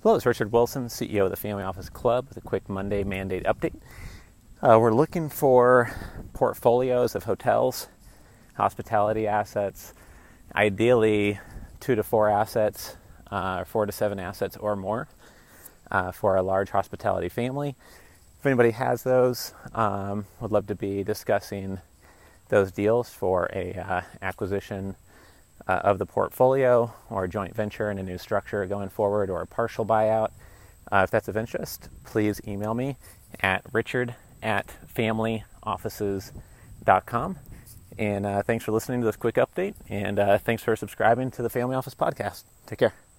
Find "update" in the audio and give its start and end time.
3.42-3.74, 39.34-39.74